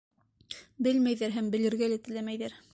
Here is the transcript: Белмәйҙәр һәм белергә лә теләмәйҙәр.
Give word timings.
Белмәйҙәр 0.87 1.37
һәм 1.37 1.53
белергә 1.57 1.93
лә 1.95 2.03
теләмәйҙәр. 2.09 2.61